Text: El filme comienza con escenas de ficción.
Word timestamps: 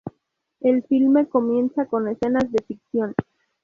El 0.61 0.81
filme 0.85 1.27
comienza 1.29 1.85
con 1.85 2.07
escenas 2.07 2.51
de 2.51 2.63
ficción. 2.63 3.13